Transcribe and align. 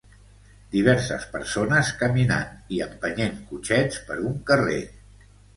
Diverses 0.75 1.27
persones 1.33 1.91
caminant 2.01 2.57
i 2.79 2.81
empenyent 2.89 3.39
cotxets 3.53 4.03
per 4.09 4.21
un 4.31 4.45
carrer. 4.51 4.83